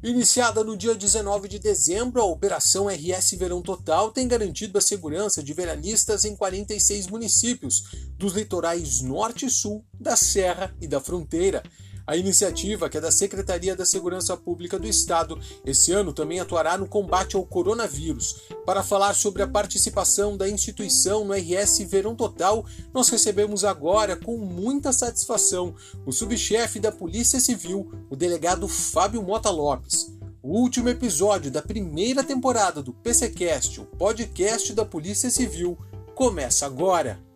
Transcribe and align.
Iniciada 0.00 0.62
no 0.62 0.76
dia 0.76 0.94
19 0.94 1.48
de 1.48 1.58
dezembro, 1.58 2.20
a 2.20 2.24
Operação 2.24 2.86
RS 2.86 3.32
Verão 3.32 3.60
Total 3.60 4.12
tem 4.12 4.28
garantido 4.28 4.78
a 4.78 4.80
segurança 4.80 5.42
de 5.42 5.52
veranistas 5.52 6.24
em 6.24 6.36
46 6.36 7.08
municípios, 7.08 7.82
dos 8.16 8.32
litorais 8.32 9.00
norte 9.00 9.46
e 9.46 9.50
sul, 9.50 9.84
da 9.92 10.14
Serra 10.14 10.72
e 10.80 10.86
da 10.86 11.00
Fronteira. 11.00 11.64
A 12.08 12.16
iniciativa, 12.16 12.88
que 12.88 12.96
é 12.96 13.02
da 13.02 13.10
Secretaria 13.10 13.76
da 13.76 13.84
Segurança 13.84 14.34
Pública 14.34 14.78
do 14.78 14.88
Estado, 14.88 15.38
esse 15.62 15.92
ano 15.92 16.10
também 16.10 16.40
atuará 16.40 16.78
no 16.78 16.88
combate 16.88 17.36
ao 17.36 17.44
coronavírus. 17.44 18.44
Para 18.64 18.82
falar 18.82 19.12
sobre 19.12 19.42
a 19.42 19.46
participação 19.46 20.34
da 20.34 20.48
instituição 20.48 21.22
no 21.22 21.34
RS 21.34 21.80
Verão 21.80 22.16
Total, 22.16 22.64
nós 22.94 23.10
recebemos 23.10 23.62
agora, 23.62 24.16
com 24.16 24.38
muita 24.38 24.90
satisfação, 24.90 25.74
o 26.06 26.10
subchefe 26.10 26.80
da 26.80 26.90
Polícia 26.90 27.40
Civil, 27.40 27.92
o 28.08 28.16
delegado 28.16 28.66
Fábio 28.66 29.22
Mota 29.22 29.50
Lopes. 29.50 30.10
O 30.42 30.58
último 30.58 30.88
episódio 30.88 31.50
da 31.50 31.60
primeira 31.60 32.24
temporada 32.24 32.82
do 32.82 32.94
PCcast, 32.94 33.82
o 33.82 33.84
podcast 33.84 34.72
da 34.72 34.86
Polícia 34.86 35.28
Civil, 35.28 35.76
começa 36.14 36.64
agora. 36.64 37.27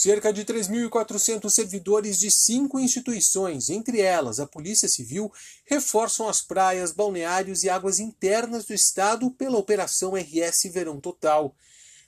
Cerca 0.00 0.32
de 0.32 0.44
3.400 0.44 1.50
servidores 1.50 2.20
de 2.20 2.30
cinco 2.30 2.78
instituições, 2.78 3.68
entre 3.68 4.00
elas 4.00 4.38
a 4.38 4.46
Polícia 4.46 4.88
Civil, 4.88 5.28
reforçam 5.64 6.28
as 6.28 6.40
praias, 6.40 6.92
balneários 6.92 7.64
e 7.64 7.68
águas 7.68 7.98
internas 7.98 8.64
do 8.64 8.72
estado 8.72 9.28
pela 9.32 9.58
Operação 9.58 10.12
RS 10.12 10.70
Verão 10.72 11.00
Total. 11.00 11.52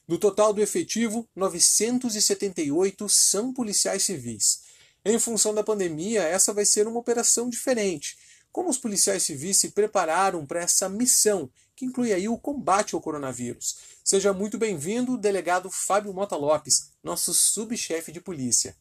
Do 0.07 0.19
total 0.19 0.53
do 0.53 0.63
efetivo, 0.63 1.29
978 1.35 3.09
são 3.09 3.53
policiais 3.53 4.05
civis. 4.05 4.61
Em 5.05 5.19
função 5.19 5.53
da 5.53 5.65
pandemia, 5.65 6.23
essa 6.23 6.53
vai 6.53 6.65
ser 6.65 6.87
uma 6.87 7.01
operação 7.01 7.51
diferente. 7.51 8.17
Como 8.53 8.69
os 8.69 8.79
policiais 8.79 9.23
civis 9.23 9.59
se 9.61 9.71
prepararam 9.71 10.45
para 10.45 10.61
essa 10.61 10.89
missão, 10.89 11.49
que 11.77 11.85
inclui 11.85 12.13
aí 12.13 12.29
o 12.29 12.37
combate 12.37 12.97
ao 12.97 13.01
coronavírus? 13.01 13.77
Seja 14.03 14.33
muito 14.33 14.59
bem-vindo, 14.59 15.17
delegado 15.17 15.71
Fábio 15.71 16.13
Mota 16.13 16.37
Lopes, 16.37 16.91
nosso 17.03 17.33
subchefe 17.33 18.11
de 18.11 18.21
polícia. 18.21 18.75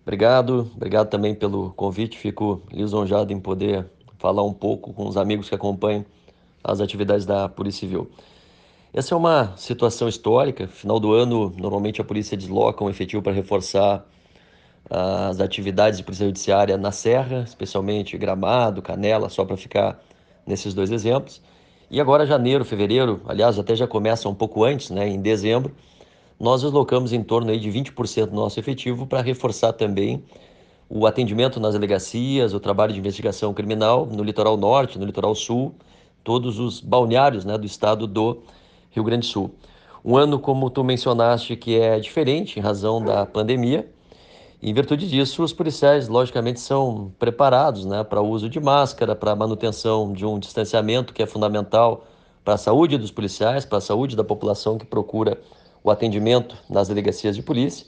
Obrigado, 0.00 0.70
obrigado 0.74 1.10
também 1.10 1.34
pelo 1.34 1.72
convite. 1.74 2.18
Fico 2.18 2.62
lisonjado 2.72 3.30
em 3.30 3.38
poder 3.38 3.90
falar 4.18 4.42
um 4.42 4.54
pouco 4.54 4.94
com 4.94 5.06
os 5.06 5.18
amigos 5.18 5.50
que 5.50 5.54
acompanham 5.54 6.06
as 6.64 6.80
atividades 6.80 7.26
da 7.26 7.50
Polícia 7.50 7.80
Civil. 7.80 8.10
Essa 8.90 9.14
é 9.14 9.18
uma 9.18 9.54
situação 9.56 10.08
histórica. 10.08 10.66
Final 10.66 10.98
do 10.98 11.12
ano, 11.12 11.54
normalmente 11.58 12.00
a 12.00 12.04
polícia 12.04 12.36
desloca 12.36 12.82
um 12.82 12.88
efetivo 12.88 13.22
para 13.22 13.32
reforçar 13.32 14.06
as 14.94 15.40
atividades 15.40 15.98
de 15.98 16.04
polícia 16.04 16.26
judiciária 16.26 16.76
na 16.76 16.92
Serra, 16.92 17.44
especialmente 17.46 18.18
Gramado, 18.18 18.82
Canela, 18.82 19.30
só 19.30 19.42
para 19.42 19.56
ficar 19.56 19.98
nesses 20.46 20.74
dois 20.74 20.90
exemplos. 20.90 21.40
E 21.90 21.98
agora, 21.98 22.26
janeiro, 22.26 22.62
fevereiro, 22.62 23.22
aliás, 23.26 23.58
até 23.58 23.74
já 23.74 23.86
começa 23.86 24.28
um 24.28 24.34
pouco 24.34 24.64
antes, 24.64 24.90
né, 24.90 25.08
em 25.08 25.18
dezembro, 25.18 25.74
nós 26.38 26.60
deslocamos 26.60 27.14
em 27.14 27.22
torno 27.22 27.50
aí 27.50 27.58
de 27.58 27.70
20% 27.70 28.26
do 28.26 28.34
nosso 28.34 28.60
efetivo 28.60 29.06
para 29.06 29.22
reforçar 29.22 29.72
também 29.72 30.22
o 30.90 31.06
atendimento 31.06 31.58
nas 31.58 31.72
delegacias, 31.72 32.52
o 32.52 32.60
trabalho 32.60 32.92
de 32.92 32.98
investigação 32.98 33.54
criminal 33.54 34.04
no 34.04 34.22
litoral 34.22 34.58
norte, 34.58 34.98
no 34.98 35.06
litoral 35.06 35.34
sul, 35.34 35.74
todos 36.22 36.58
os 36.58 36.80
balneários 36.80 37.46
né, 37.46 37.56
do 37.56 37.64
estado 37.64 38.06
do 38.06 38.42
Rio 38.90 39.04
Grande 39.04 39.26
do 39.26 39.32
Sul. 39.32 39.54
Um 40.04 40.18
ano, 40.18 40.38
como 40.38 40.68
tu 40.68 40.84
mencionaste, 40.84 41.56
que 41.56 41.78
é 41.78 41.98
diferente 41.98 42.58
em 42.58 42.62
razão 42.62 43.02
da 43.02 43.24
pandemia, 43.24 43.88
em 44.62 44.72
virtude 44.72 45.08
disso, 45.08 45.42
os 45.42 45.52
policiais, 45.52 46.06
logicamente, 46.06 46.60
são 46.60 47.12
preparados 47.18 47.84
né, 47.84 48.04
para 48.04 48.22
o 48.22 48.28
uso 48.28 48.48
de 48.48 48.60
máscara, 48.60 49.16
para 49.16 49.32
a 49.32 49.36
manutenção 49.36 50.12
de 50.12 50.24
um 50.24 50.38
distanciamento 50.38 51.12
que 51.12 51.20
é 51.20 51.26
fundamental 51.26 52.06
para 52.44 52.54
a 52.54 52.56
saúde 52.56 52.96
dos 52.96 53.10
policiais, 53.10 53.64
para 53.64 53.78
a 53.78 53.80
saúde 53.80 54.14
da 54.14 54.22
população 54.22 54.78
que 54.78 54.86
procura 54.86 55.36
o 55.82 55.90
atendimento 55.90 56.56
nas 56.70 56.86
delegacias 56.86 57.34
de 57.34 57.42
polícia, 57.42 57.86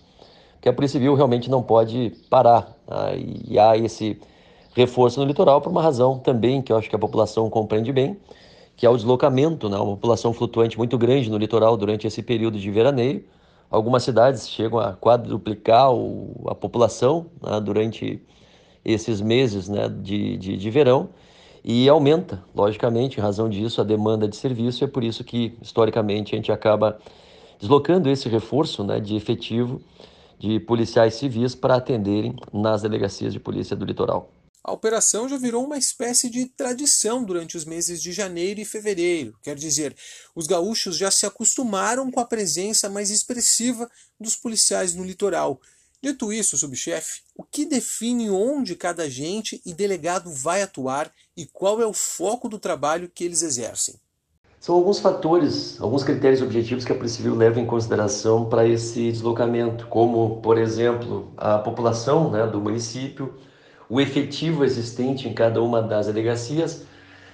que 0.61 0.69
a 0.69 0.73
Polícia 0.73 0.99
Civil 0.99 1.15
realmente 1.15 1.49
não 1.49 1.63
pode 1.63 2.13
parar. 2.29 2.77
Né, 2.89 3.23
e 3.49 3.57
há 3.57 3.77
esse 3.77 4.21
reforço 4.75 5.21
no 5.21 5.27
litoral 5.27 5.61
por 5.61 5.71
uma 5.71 5.81
razão 5.81 6.19
também 6.19 6.61
que 6.61 6.73
eu 6.73 6.77
acho 6.77 6.91
que 6.91 6.97
a 6.97 6.99
população 6.99 7.49
compreende 7.49 7.93
bem, 7.93 8.17
que 8.77 8.85
é 8.85 8.91
o 8.91 8.97
deslocamento, 8.97 9.69
né, 9.69 9.77
uma 9.77 9.95
população 9.95 10.33
flutuante 10.33 10.77
muito 10.77 10.99
grande 10.99 11.31
no 11.31 11.39
litoral 11.39 11.77
durante 11.77 12.05
esse 12.05 12.21
período 12.21 12.59
de 12.59 12.69
veraneio, 12.69 13.25
Algumas 13.75 14.05
cidades 14.05 14.49
chegam 14.49 14.79
a 14.79 14.93
quadruplicar 14.93 15.93
o, 15.93 16.47
a 16.47 16.55
população 16.55 17.27
né, 17.43 17.61
durante 17.61 18.23
esses 18.85 19.21
meses 19.21 19.69
né, 19.69 19.89
de, 19.89 20.37
de, 20.37 20.57
de 20.57 20.71
verão 20.71 21.09
e 21.65 21.89
aumenta, 21.89 22.41
logicamente, 22.55 23.19
em 23.19 23.21
razão 23.21 23.49
disso, 23.49 23.81
a 23.81 23.85
demanda 23.85 24.29
de 24.29 24.37
serviço. 24.37 24.85
É 24.85 24.87
por 24.87 25.03
isso 25.03 25.25
que, 25.25 25.59
historicamente, 25.61 26.35
a 26.35 26.37
gente 26.37 26.53
acaba 26.53 27.01
deslocando 27.59 28.09
esse 28.09 28.29
reforço 28.29 28.85
né, 28.85 29.01
de 29.01 29.17
efetivo 29.17 29.81
de 30.39 30.61
policiais 30.61 31.15
civis 31.15 31.57
para 31.57 31.75
atenderem 31.75 32.37
nas 32.53 32.83
delegacias 32.83 33.33
de 33.33 33.41
polícia 33.41 33.75
do 33.75 33.85
litoral. 33.85 34.34
A 34.65 34.73
operação 34.73 35.29
já 35.29 35.37
virou 35.37 35.63
uma 35.63 35.77
espécie 35.77 36.31
de 36.31 36.47
tradição 36.47 37.23
durante 37.23 37.55
os 37.55 37.67
meses 37.67 38.01
de 38.01 38.13
janeiro 38.13 38.61
e 38.61 38.65
fevereiro. 38.65 39.37
Quer 39.43 39.57
dizer, 39.57 39.95
os 40.35 40.47
gaúchos 40.47 40.97
já 40.97 41.11
se 41.11 41.27
acostumaram 41.27 42.11
com 42.11 42.19
a 42.19 42.25
presença 42.25 42.89
mais 42.89 43.11
expressiva 43.11 43.91
dos 44.19 44.35
policiais 44.35 44.95
no 44.95 45.05
litoral. 45.05 45.61
Dito 46.03 46.33
isso, 46.33 46.57
subchefe, 46.57 47.21
o 47.37 47.45
que 47.45 47.67
define 47.67 48.31
onde 48.31 48.75
cada 48.75 49.03
agente 49.03 49.61
e 49.67 49.75
delegado 49.75 50.31
vai 50.33 50.63
atuar 50.63 51.13
e 51.37 51.45
qual 51.45 51.83
é 51.83 51.87
o 51.87 51.93
foco 51.93 52.49
do 52.49 52.59
trabalho 52.59 53.11
que 53.15 53.23
eles 53.23 53.43
exercem? 53.43 53.97
São 54.59 54.77
alguns 54.77 54.99
fatores, 54.99 55.79
alguns 55.79 56.03
critérios 56.03 56.41
objetivos 56.41 56.87
que 56.87 56.93
a 56.93 56.95
Polícia 56.95 57.19
Civil 57.19 57.35
leva 57.35 57.61
em 57.61 57.67
consideração 57.67 58.49
para 58.49 58.67
esse 58.67 59.13
deslocamento, 59.13 59.87
como, 59.89 60.41
por 60.41 60.57
exemplo, 60.57 61.35
a 61.37 61.59
população 61.59 62.31
né, 62.31 62.47
do 62.47 62.63
município, 62.63 63.35
o 63.89 64.01
efetivo 64.01 64.65
existente 64.65 65.29
em 65.29 65.33
cada 65.33 65.63
uma 65.63 65.83
das 65.83 66.07
delegacias, 66.07 66.87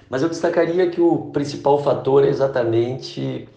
mas 0.09 0.21
eu 0.21 0.29
destacaria 0.29 0.89
que 0.89 0.99
o 0.99 1.29
principal 1.31 1.81
fator 1.81 2.25
é 2.25 2.27
exatamente 2.27 3.47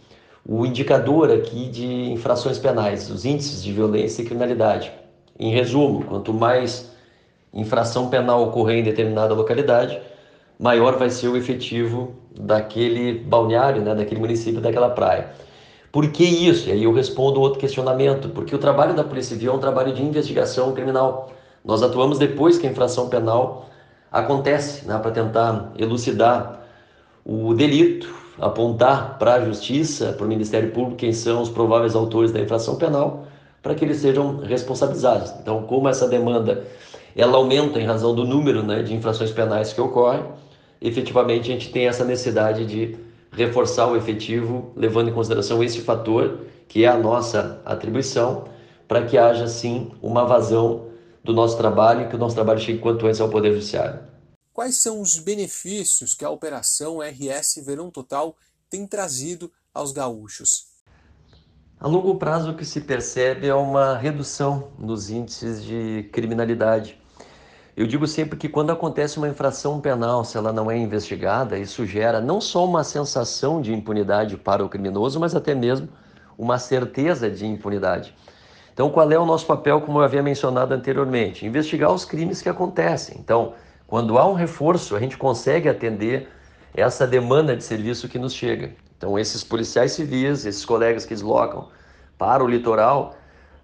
o 0.47 0.65
indicador 0.65 1.31
aqui 1.31 1.69
de 1.69 1.87
infrações 2.12 2.59
penais, 2.59 3.10
os 3.10 3.25
índices 3.25 3.62
de 3.62 3.72
violência 3.72 4.22
e 4.22 4.25
criminalidade. 4.25 4.93
Em 5.38 5.50
resumo, 5.50 6.04
quanto 6.04 6.33
mais 6.33 6.93
infração 7.53 8.09
penal 8.09 8.43
ocorrer 8.43 8.78
em 8.78 8.83
determinada 8.83 9.34
localidade, 9.34 10.00
maior 10.59 10.97
vai 10.99 11.10
ser 11.10 11.28
o 11.28 11.37
efetivo 11.37 12.15
daquele 12.38 13.19
balneário, 13.19 13.83
né, 13.83 13.94
daquele 13.94 14.21
município, 14.21 14.60
daquela 14.60 14.91
praia. 14.91 15.31
Por 15.91 16.09
que 16.10 16.25
isso? 16.25 16.69
E 16.69 16.72
aí 16.72 16.84
eu 16.84 16.93
respondo 16.93 17.41
outro 17.41 17.59
questionamento, 17.59 18.28
porque 18.28 18.54
o 18.54 18.59
trabalho 18.59 18.94
da 18.94 19.04
Polícia 19.04 19.37
Civil 19.37 19.53
é 19.53 19.54
um 19.54 19.60
trabalho 19.60 19.93
de 19.93 20.03
investigação 20.03 20.72
criminal. 20.72 21.33
Nós 21.65 21.83
atuamos 21.83 22.19
depois 22.19 22.59
que 22.59 22.67
a 22.67 22.71
infração 22.71 23.09
penal 23.09 23.71
acontece, 24.13 24.87
né, 24.87 24.99
para 24.99 25.11
tentar 25.11 25.73
elucidar 25.79 26.61
o 27.25 27.55
delito, 27.55 28.15
apontar 28.39 29.19
para 29.19 29.35
a 29.35 29.45
justiça, 29.45 30.13
para 30.13 30.27
o 30.27 30.29
Ministério 30.29 30.71
Público 30.73 30.97
quem 30.97 31.13
são 31.13 31.41
os 31.41 31.49
prováveis 31.49 31.95
autores 31.95 32.31
da 32.31 32.41
infração 32.41 32.77
penal, 32.77 33.27
para 33.63 33.75
que 33.75 33.85
eles 33.85 33.97
sejam 33.97 34.41
responsabilizados. 34.41 35.33
Então, 35.41 35.63
como 35.63 35.89
essa 35.89 36.07
demanda 36.07 36.65
ela 37.17 37.39
aumenta 37.39 37.81
em 37.81 37.87
razão 37.87 38.15
do 38.15 38.25
número 38.25 38.63
né, 38.63 38.83
de 38.83 38.93
infrações 38.93 39.31
penais 39.31 39.72
que 39.72 39.81
ocorrem, 39.81 40.25
efetivamente 40.83 41.51
a 41.51 41.55
gente 41.55 41.71
tem 41.71 41.87
essa 41.87 42.05
necessidade 42.05 42.67
de 42.67 42.97
reforçar 43.33 43.87
o 43.87 43.97
efetivo, 43.97 44.72
levando 44.77 45.09
em 45.09 45.13
consideração 45.13 45.63
esse 45.63 45.81
fator, 45.81 46.41
que 46.69 46.84
é 46.84 46.89
a 46.89 46.99
nossa 46.99 47.60
atribuição, 47.65 48.45
para 48.87 49.03
que 49.03 49.17
haja 49.17 49.47
sim 49.47 49.93
uma 50.03 50.25
vazão 50.25 50.94
do 51.24 51.32
nosso 51.32 51.56
trabalho 51.56 52.03
e 52.03 52.09
que 52.09 52.15
o 52.15 52.18
nosso 52.18 52.34
trabalho 52.34 52.60
chegue 52.60 52.78
quanto 52.78 53.06
antes 53.06 53.21
ao 53.21 53.30
Poder 53.30 53.53
Judiciário. 53.54 54.00
Quais 54.53 54.76
são 54.76 55.00
os 55.00 55.18
benefícios 55.18 56.15
que 56.15 56.24
a 56.24 56.30
Operação 56.30 56.98
RS 57.00 57.65
Verão 57.65 57.91
Total 57.91 58.36
tem 58.68 58.86
trazido 58.86 59.50
aos 59.72 59.91
gaúchos? 59.91 60.66
A 61.80 61.88
longo 61.88 62.15
prazo, 62.15 62.50
o 62.50 62.56
que 62.56 62.65
se 62.65 62.82
percebe 62.82 63.48
é 63.48 63.54
uma 63.54 63.97
redução 63.97 64.68
nos 64.78 65.10
índices 65.10 65.65
de 65.65 66.09
criminalidade. 66.12 67.00
Eu 67.76 67.86
digo 67.86 68.06
sempre 68.06 68.38
que 68.38 68.48
quando 68.48 68.71
acontece 68.71 69.18
uma 69.18 69.28
infração 69.28 69.80
penal, 69.80 70.24
se 70.24 70.36
ela 70.36 70.53
não 70.53 70.71
é 70.71 70.78
investigada, 70.78 71.59
isso 71.59 71.84
gera 71.84 72.21
não 72.21 72.41
só 72.41 72.65
uma 72.65 72.84
sensação 72.84 73.60
de 73.60 73.72
impunidade 73.72 74.36
para 74.36 74.65
o 74.65 74.68
criminoso, 74.68 75.18
mas 75.18 75.34
até 75.34 75.54
mesmo 75.54 75.88
uma 76.38 76.59
certeza 76.59 77.28
de 77.28 77.44
impunidade. 77.44 78.15
Então, 78.74 78.91
qual 78.91 79.09
é 79.09 79.16
o 79.16 79.24
nosso 79.24 79.47
papel, 79.47 79.80
como 79.80 80.00
eu 80.00 80.03
havia 80.03 80.21
mencionado 80.21 80.74
anteriormente? 80.74 81.47
Investigar 81.47 81.92
os 81.92 82.04
crimes 82.04 82.42
que 82.42 82.48
acontecem. 82.48 83.16
Então, 83.21 83.54
quando 83.86 84.18
há 84.18 84.26
um 84.26 84.34
reforço, 84.34 84.97
a 84.97 85.00
gente 85.00 85.16
consegue 85.16 85.68
atender 85.68 86.28
essa 86.74 87.06
demanda 87.06 87.56
de 87.56 87.62
serviço 87.62 88.09
que 88.09 88.18
nos 88.18 88.34
chega. 88.34 88.72
Então, 88.98 89.16
esses 89.16 89.44
policiais 89.44 89.92
civis, 89.92 90.44
esses 90.44 90.65
colegas 90.65 91.06
que 91.06 91.15
deslocam 91.15 91.68
para 92.18 92.42
o 92.42 92.48
litoral, 92.48 93.15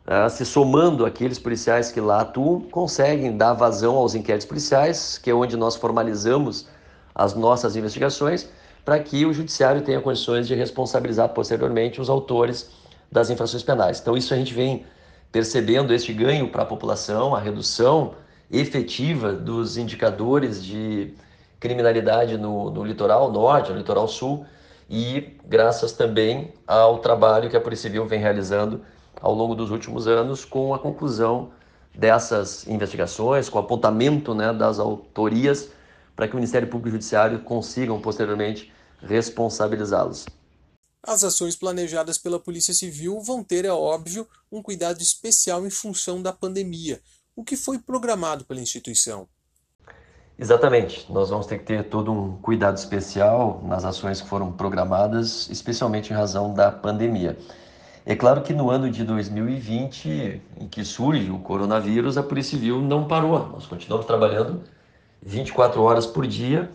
uh, 0.06 0.30
se 0.30 0.46
somando 0.46 1.04
aqueles 1.04 1.40
policiais 1.40 1.90
que 1.90 2.00
lá 2.00 2.20
atuam, 2.20 2.60
conseguem 2.60 3.36
dar 3.36 3.54
vazão 3.54 3.96
aos 3.96 4.14
inquéritos 4.14 4.46
policiais, 4.46 5.18
que 5.18 5.28
é 5.28 5.34
onde 5.34 5.56
nós 5.56 5.74
formalizamos 5.74 6.68
as 7.12 7.34
nossas 7.34 7.74
investigações, 7.74 8.48
para 8.84 8.96
que 9.00 9.26
o 9.26 9.32
judiciário 9.32 9.82
tenha 9.82 10.00
condições 10.00 10.46
de 10.46 10.54
responsabilizar 10.54 11.30
posteriormente 11.30 12.00
os 12.00 12.08
autores 12.08 12.70
das 13.10 13.28
infrações 13.28 13.64
penais. 13.64 13.98
Então, 13.98 14.16
isso 14.16 14.32
a 14.32 14.36
gente 14.36 14.54
vem 14.54 14.86
percebendo 15.32 15.94
este 15.94 16.12
ganho 16.12 16.48
para 16.48 16.62
a 16.62 16.66
população, 16.66 17.34
a 17.34 17.40
redução 17.40 18.14
efetiva 18.50 19.32
dos 19.32 19.76
indicadores 19.76 20.62
de 20.62 21.14
criminalidade 21.60 22.36
no, 22.36 22.70
no 22.70 22.84
litoral 22.84 23.30
norte, 23.30 23.70
no 23.70 23.78
litoral 23.78 24.08
sul, 24.08 24.44
e 24.88 25.36
graças 25.46 25.92
também 25.92 26.52
ao 26.66 26.98
trabalho 26.98 27.48
que 27.48 27.56
a 27.56 27.60
Polícia 27.60 27.88
Civil 27.88 28.06
vem 28.06 28.18
realizando 28.18 28.80
ao 29.20 29.32
longo 29.34 29.54
dos 29.54 29.70
últimos 29.70 30.08
anos 30.08 30.44
com 30.44 30.74
a 30.74 30.78
conclusão 30.78 31.50
dessas 31.94 32.66
investigações, 32.66 33.48
com 33.48 33.58
o 33.58 33.60
apontamento 33.60 34.34
né, 34.34 34.52
das 34.52 34.78
autorias 34.78 35.70
para 36.16 36.26
que 36.26 36.34
o 36.34 36.36
Ministério 36.36 36.68
Público 36.68 36.88
e 36.88 36.92
Judiciário 36.92 37.38
consigam 37.40 38.00
posteriormente 38.00 38.72
responsabilizá-los. 39.02 40.26
As 41.02 41.24
ações 41.24 41.56
planejadas 41.56 42.18
pela 42.18 42.38
Polícia 42.38 42.74
Civil 42.74 43.20
vão 43.20 43.42
ter, 43.42 43.64
é 43.64 43.72
óbvio, 43.72 44.28
um 44.52 44.62
cuidado 44.62 45.00
especial 45.00 45.66
em 45.66 45.70
função 45.70 46.20
da 46.20 46.32
pandemia. 46.32 47.00
O 47.34 47.42
que 47.42 47.56
foi 47.56 47.78
programado 47.78 48.44
pela 48.44 48.60
instituição? 48.60 49.26
Exatamente. 50.38 51.10
Nós 51.10 51.30
vamos 51.30 51.46
ter 51.46 51.58
que 51.58 51.64
ter 51.64 51.84
todo 51.84 52.12
um 52.12 52.36
cuidado 52.36 52.76
especial 52.76 53.62
nas 53.64 53.84
ações 53.84 54.20
que 54.20 54.28
foram 54.28 54.52
programadas, 54.52 55.48
especialmente 55.50 56.12
em 56.12 56.16
razão 56.16 56.52
da 56.52 56.70
pandemia. 56.70 57.36
É 58.04 58.14
claro 58.14 58.42
que 58.42 58.52
no 58.52 58.70
ano 58.70 58.90
de 58.90 59.02
2020, 59.04 60.42
em 60.60 60.68
que 60.68 60.84
surge 60.84 61.30
o 61.30 61.38
coronavírus, 61.38 62.18
a 62.18 62.22
Polícia 62.22 62.58
Civil 62.58 62.80
não 62.80 63.06
parou. 63.06 63.48
Nós 63.48 63.66
continuamos 63.66 64.06
trabalhando 64.06 64.62
24 65.22 65.82
horas 65.82 66.06
por 66.06 66.26
dia 66.26 66.70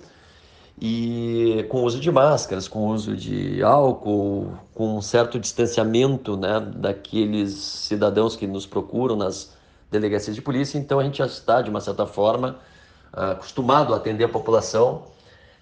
e 0.79 1.65
com 1.69 1.83
uso 1.83 1.99
de 1.99 2.11
máscaras, 2.11 2.67
com 2.67 2.87
uso 2.87 3.15
de 3.15 3.63
álcool, 3.63 4.53
com 4.73 4.97
um 4.97 5.01
certo 5.01 5.39
distanciamento 5.39 6.35
né, 6.35 6.59
daqueles 6.59 7.53
cidadãos 7.53 8.35
que 8.35 8.45
nos 8.45 8.65
procuram 8.65 9.15
nas 9.15 9.55
delegacias 9.89 10.35
de 10.35 10.41
polícia. 10.41 10.77
Então 10.77 10.99
a 10.99 11.03
gente 11.03 11.19
já 11.19 11.25
está, 11.25 11.61
de 11.61 11.69
uma 11.69 11.79
certa 11.79 12.05
forma, 12.05 12.57
acostumado 13.11 13.93
a 13.93 13.97
atender 13.97 14.25
a 14.25 14.29
população 14.29 15.03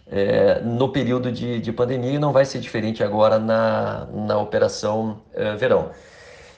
é, 0.07 0.60
no 0.62 0.89
período 0.89 1.31
de, 1.31 1.59
de, 1.59 1.71
pandemia 1.71 2.13
e 2.13 2.19
não 2.19 2.33
vai 2.33 2.45
ser 2.45 2.59
diferente 2.59 3.04
agora 3.04 3.39
na, 3.39 4.07
na 4.12 4.38
operação 4.38 5.21
é, 5.33 5.56
verão. 5.56 5.92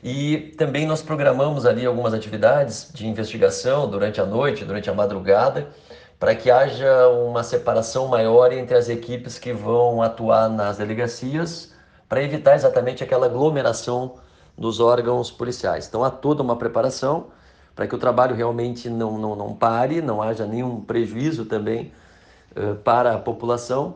E 0.04 0.54
também 0.58 0.86
nós 0.86 1.02
programamos 1.02 1.66
ali 1.66 1.86
algumas 1.86 2.14
atividades 2.14 2.92
de 2.94 3.08
investigação 3.08 3.90
durante 3.90 4.22
a 4.22 4.26
noite, 4.26 4.64
durante 4.64 4.90
a 4.90 4.94
madrugada, 4.94 5.68
para 6.26 6.34
que 6.34 6.50
haja 6.50 7.08
uma 7.10 7.44
separação 7.44 8.08
maior 8.08 8.52
entre 8.52 8.76
as 8.76 8.90
equipes 8.90 9.38
que 9.38 9.54
vão 9.54 10.02
atuar 10.02 10.50
nas 10.50 10.78
delegacias, 10.78 11.72
para 12.10 12.24
evitar 12.24 12.56
exatamente 12.56 13.04
aquela 13.04 13.28
aglomeração 13.28 14.16
dos 14.58 14.80
órgãos 14.80 15.30
policiais. 15.30 15.86
Então 15.88 16.04
há 16.04 16.10
toda 16.10 16.42
uma 16.42 16.56
preparação 16.56 17.28
para 17.76 17.86
que 17.86 17.94
o 17.94 18.00
trabalho 18.00 18.36
realmente 18.36 18.90
não, 18.90 19.20
não, 19.20 19.36
não 19.36 19.54
pare, 19.54 20.02
não 20.02 20.20
haja 20.20 20.48
nenhum 20.48 20.82
prejuízo 20.82 21.46
também 21.46 21.94
uh, 22.58 22.74
para 22.78 23.14
a 23.14 23.20
população. 23.20 23.94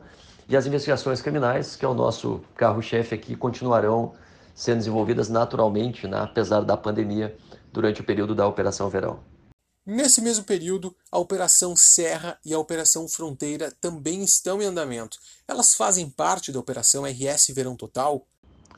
E 0.47 0.55
as 0.55 0.67
investigações 0.67 1.23
criminais, 1.23 1.75
que 1.75 1.83
é 1.83 1.87
o 1.87 1.95
nosso 1.95 2.41
carro-chefe 2.55 3.15
aqui, 3.15 3.35
continuarão 3.35 4.13
sendo 4.53 4.77
desenvolvidas 4.77 5.29
naturalmente, 5.29 6.07
né, 6.07 6.19
apesar 6.21 6.61
da 6.61 6.77
pandemia, 6.77 7.35
durante 7.73 8.01
o 8.01 8.03
período 8.03 8.35
da 8.35 8.45
Operação 8.45 8.87
Verão. 8.87 9.17
Nesse 9.91 10.21
mesmo 10.21 10.43
período, 10.43 10.95
a 11.11 11.17
Operação 11.17 11.75
Serra 11.75 12.37
e 12.45 12.53
a 12.53 12.59
Operação 12.59 13.07
Fronteira 13.07 13.73
também 13.81 14.21
estão 14.21 14.61
em 14.61 14.65
andamento. 14.65 15.17
Elas 15.47 15.73
fazem 15.73 16.07
parte 16.07 16.51
da 16.51 16.59
Operação 16.59 17.05
RS 17.05 17.47
Verão 17.55 17.75
Total? 17.75 18.23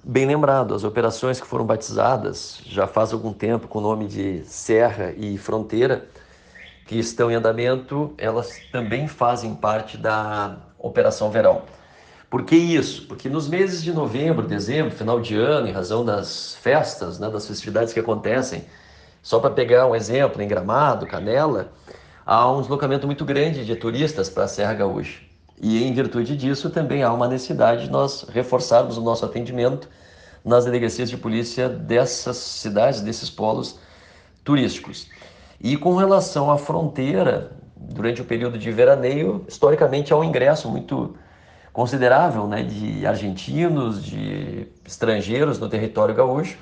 Bem 0.01 0.25
lembrado, 0.25 0.73
as 0.73 0.85
operações 0.85 1.41
que 1.41 1.45
foram 1.45 1.65
batizadas 1.65 2.61
já 2.65 2.87
faz 2.87 3.11
algum 3.11 3.33
tempo 3.33 3.67
com 3.67 3.79
o 3.79 3.81
nome 3.81 4.07
de 4.07 4.45
Serra 4.45 5.11
e 5.11 5.37
Fronteira, 5.37 6.07
que 6.87 6.97
estão 6.97 7.29
em 7.29 7.35
andamento, 7.35 8.13
elas 8.17 8.49
também 8.71 9.05
fazem 9.05 9.53
parte 9.53 9.97
da 9.97 10.59
Operação 10.79 11.29
Verão. 11.29 11.63
Por 12.29 12.45
que 12.45 12.55
isso? 12.55 13.05
Porque 13.07 13.27
nos 13.27 13.49
meses 13.49 13.83
de 13.83 13.91
novembro, 13.91 14.47
dezembro, 14.47 14.95
final 14.95 15.19
de 15.19 15.35
ano, 15.35 15.67
em 15.67 15.73
razão 15.73 16.05
das 16.05 16.55
festas, 16.55 17.19
né, 17.19 17.29
das 17.29 17.45
festividades 17.45 17.93
que 17.93 17.99
acontecem, 17.99 18.63
só 19.21 19.39
para 19.39 19.51
pegar 19.51 19.87
um 19.87 19.95
exemplo, 19.95 20.41
em 20.41 20.47
Gramado, 20.47 21.05
Canela, 21.05 21.71
há 22.25 22.51
um 22.51 22.61
deslocamento 22.61 23.05
muito 23.05 23.23
grande 23.23 23.65
de 23.65 23.75
turistas 23.75 24.29
para 24.29 24.45
a 24.45 24.47
Serra 24.47 24.73
Gaúcha. 24.73 25.21
E 25.61 25.83
em 25.83 25.93
virtude 25.93 26.35
disso, 26.35 26.69
também 26.71 27.03
há 27.03 27.13
uma 27.13 27.27
necessidade 27.27 27.85
de 27.85 27.91
nós 27.91 28.25
reforçarmos 28.29 28.97
o 28.97 29.01
nosso 29.01 29.23
atendimento 29.23 29.87
nas 30.43 30.65
delegacias 30.65 31.09
de 31.09 31.17
polícia 31.17 31.69
dessas 31.69 32.37
cidades, 32.37 33.01
desses 33.01 33.29
polos 33.29 33.79
turísticos. 34.43 35.07
E 35.59 35.77
com 35.77 35.95
relação 35.95 36.49
à 36.49 36.57
fronteira, 36.57 37.51
durante 37.75 38.21
o 38.21 38.25
período 38.25 38.57
de 38.57 38.71
veraneio, 38.71 39.45
historicamente 39.47 40.11
há 40.11 40.17
um 40.17 40.23
ingresso 40.23 40.67
muito 40.67 41.15
considerável 41.71 42.47
né, 42.47 42.63
de 42.63 43.05
argentinos, 43.05 44.03
de 44.03 44.67
estrangeiros 44.83 45.59
no 45.59 45.69
território 45.69 46.13
gaúcho, 46.13 46.57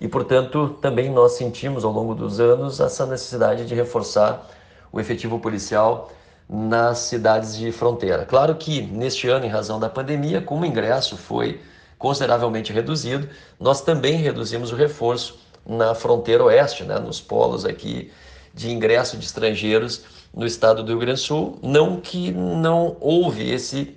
e 0.00 0.08
portanto 0.08 0.76
também 0.80 1.10
nós 1.10 1.32
sentimos 1.32 1.84
ao 1.84 1.92
longo 1.92 2.14
dos 2.14 2.40
anos 2.40 2.80
essa 2.80 3.04
necessidade 3.04 3.66
de 3.66 3.74
reforçar 3.74 4.48
o 4.90 4.98
efetivo 4.98 5.38
policial 5.38 6.10
nas 6.48 6.98
cidades 6.98 7.56
de 7.56 7.70
fronteira. 7.70 8.24
Claro 8.24 8.54
que 8.56 8.82
neste 8.82 9.28
ano, 9.28 9.44
em 9.44 9.48
razão 9.48 9.78
da 9.78 9.88
pandemia, 9.88 10.40
como 10.40 10.62
o 10.62 10.66
ingresso 10.66 11.16
foi 11.16 11.60
consideravelmente 11.96 12.72
reduzido, 12.72 13.28
nós 13.58 13.82
também 13.82 14.16
reduzimos 14.16 14.72
o 14.72 14.74
reforço 14.74 15.38
na 15.64 15.94
fronteira 15.94 16.42
oeste, 16.44 16.82
né, 16.82 16.98
nos 16.98 17.20
polos 17.20 17.64
aqui 17.64 18.10
de 18.54 18.70
ingresso 18.70 19.16
de 19.16 19.24
estrangeiros 19.24 20.02
no 20.34 20.46
estado 20.46 20.82
do 20.82 20.88
Rio 20.88 20.98
Grande 20.98 21.20
do 21.20 21.24
Sul. 21.24 21.58
Não 21.62 22.00
que 22.00 22.32
não 22.32 22.96
houve 23.00 23.48
esse 23.48 23.96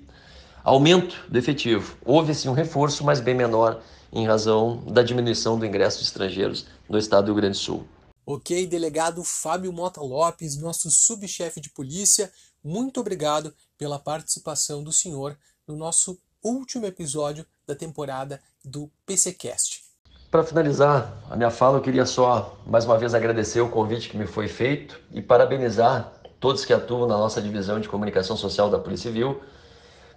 aumento 0.63 1.15
do 1.27 1.37
efetivo, 1.37 1.95
houve 2.05 2.35
sim 2.35 2.49
um 2.49 2.53
reforço, 2.53 3.03
mas 3.03 3.19
bem 3.19 3.33
menor 3.33 3.79
em 4.13 4.27
razão 4.27 4.83
da 4.85 5.01
diminuição 5.01 5.57
do 5.57 5.65
ingresso 5.65 5.97
de 5.97 6.05
estrangeiros 6.05 6.67
no 6.87 6.97
estado 6.97 7.25
do 7.25 7.33
Rio 7.33 7.41
Grande 7.41 7.57
do 7.57 7.63
Sul. 7.63 7.87
Ok, 8.25 8.65
delegado 8.67 9.23
Fábio 9.23 9.73
Mota 9.73 9.99
Lopes, 9.99 10.57
nosso 10.57 10.89
subchefe 10.89 11.59
de 11.59 11.69
polícia, 11.69 12.31
muito 12.63 13.01
obrigado 13.01 13.53
pela 13.77 13.99
participação 13.99 14.81
do 14.81 14.93
senhor 14.93 15.37
no 15.67 15.75
nosso 15.75 16.17
último 16.41 16.85
episódio 16.85 17.45
da 17.67 17.75
temporada 17.75 18.39
do 18.63 18.89
PCcast. 19.05 19.83
Para 20.31 20.43
finalizar 20.43 21.13
a 21.29 21.35
minha 21.35 21.51
fala, 21.51 21.77
eu 21.77 21.81
queria 21.81 22.05
só 22.05 22.57
mais 22.65 22.85
uma 22.85 22.97
vez 22.97 23.13
agradecer 23.13 23.61
o 23.61 23.69
convite 23.69 24.09
que 24.09 24.17
me 24.17 24.25
foi 24.25 24.47
feito 24.47 24.99
e 25.11 25.21
parabenizar 25.21 26.13
todos 26.39 26.65
que 26.65 26.73
atuam 26.73 27.07
na 27.07 27.17
nossa 27.17 27.41
divisão 27.41 27.79
de 27.79 27.89
comunicação 27.89 28.35
social 28.35 28.69
da 28.69 28.79
Polícia 28.79 29.11
Civil 29.11 29.41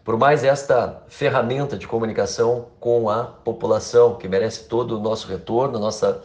por 0.06 0.16
mais 0.16 0.44
esta 0.44 1.02
ferramenta 1.08 1.76
de 1.76 1.88
comunicação 1.88 2.66
com 2.78 3.10
a 3.10 3.24
população 3.24 4.14
que 4.14 4.28
merece 4.28 4.68
todo 4.68 4.96
o 4.96 5.00
nosso 5.00 5.26
retorno, 5.26 5.80
nossa 5.80 6.22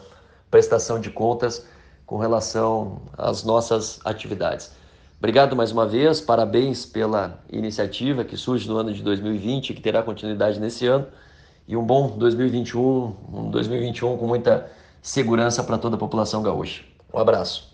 prestação 0.48 1.00
de 1.00 1.10
contas 1.10 1.66
com 2.06 2.16
relação 2.16 3.02
às 3.18 3.42
nossas 3.42 3.98
atividades. 4.04 4.70
Obrigado 5.18 5.56
mais 5.56 5.72
uma 5.72 5.84
vez, 5.84 6.20
parabéns 6.20 6.86
pela 6.86 7.40
iniciativa 7.50 8.22
que 8.22 8.36
surge 8.36 8.68
no 8.68 8.76
ano 8.76 8.92
de 8.92 9.02
2020, 9.02 9.74
que 9.74 9.80
terá 9.80 10.00
continuidade 10.00 10.60
nesse 10.60 10.86
ano, 10.86 11.08
e 11.66 11.76
um 11.76 11.84
bom 11.84 12.16
2021, 12.16 13.16
um 13.32 13.50
2021 13.50 14.16
com 14.16 14.28
muita 14.28 14.70
segurança 15.02 15.64
para 15.64 15.76
toda 15.76 15.96
a 15.96 15.98
população 15.98 16.40
gaúcha. 16.40 16.84
Um 17.12 17.18
abraço. 17.18 17.71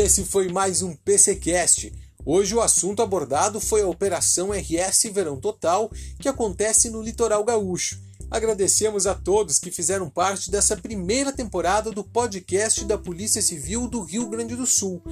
Esse 0.00 0.24
foi 0.24 0.46
mais 0.46 0.80
um 0.80 0.94
PCcast. 0.94 1.92
Hoje 2.24 2.54
o 2.54 2.60
assunto 2.60 3.02
abordado 3.02 3.60
foi 3.60 3.82
a 3.82 3.88
Operação 3.88 4.50
RS 4.52 5.10
Verão 5.12 5.40
Total, 5.40 5.90
que 6.20 6.28
acontece 6.28 6.88
no 6.88 7.02
litoral 7.02 7.42
gaúcho. 7.42 8.00
Agradecemos 8.30 9.08
a 9.08 9.14
todos 9.16 9.58
que 9.58 9.72
fizeram 9.72 10.08
parte 10.08 10.52
dessa 10.52 10.76
primeira 10.76 11.32
temporada 11.32 11.90
do 11.90 12.04
podcast 12.04 12.84
da 12.84 12.96
Polícia 12.96 13.42
Civil 13.42 13.88
do 13.88 14.00
Rio 14.02 14.28
Grande 14.28 14.54
do 14.54 14.66
Sul. 14.66 15.02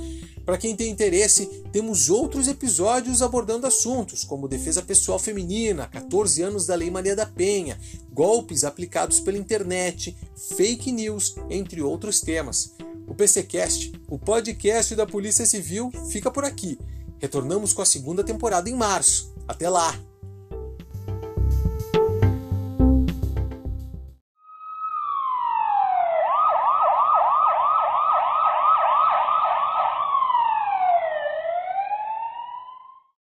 Para 0.44 0.56
quem 0.56 0.76
tem 0.76 0.88
interesse, 0.88 1.46
temos 1.72 2.08
outros 2.08 2.46
episódios 2.46 3.22
abordando 3.22 3.66
assuntos 3.66 4.22
como 4.22 4.46
defesa 4.46 4.82
pessoal 4.82 5.18
feminina, 5.18 5.88
14 5.88 6.42
anos 6.42 6.64
da 6.64 6.76
Lei 6.76 6.92
Maria 6.92 7.16
da 7.16 7.26
Penha, 7.26 7.76
golpes 8.12 8.62
aplicados 8.62 9.18
pela 9.18 9.36
internet, 9.36 10.16
fake 10.56 10.92
news, 10.92 11.34
entre 11.50 11.82
outros 11.82 12.20
temas. 12.20 12.76
O 13.06 13.14
PCcast, 13.14 13.92
o 14.08 14.18
podcast 14.18 14.94
da 14.94 15.06
Polícia 15.06 15.46
Civil, 15.46 15.90
fica 16.10 16.30
por 16.30 16.44
aqui. 16.44 16.78
Retornamos 17.18 17.72
com 17.72 17.82
a 17.82 17.86
segunda 17.86 18.22
temporada 18.24 18.68
em 18.68 18.74
março. 18.74 19.34
Até 19.48 19.68
lá! 19.68 19.94